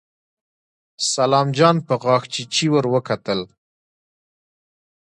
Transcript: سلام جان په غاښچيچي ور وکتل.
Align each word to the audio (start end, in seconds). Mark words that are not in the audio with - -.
سلام 1.13 1.47
جان 1.57 1.77
په 1.87 1.93
غاښچيچي 2.03 2.65
ور 2.71 2.85
وکتل. 2.93 3.39